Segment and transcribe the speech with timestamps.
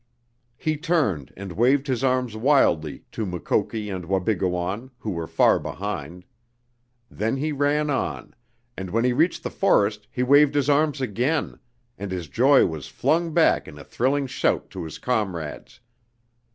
[0.57, 6.25] He turned and waved his arms wildly to Mukoki and Wabigoon, who were far behind.
[7.11, 8.33] Then he ran on,
[8.75, 11.59] and when he reached the forest he waved his arms again,
[11.99, 15.79] and his joy was flung back in a thrilling shout to his comrades.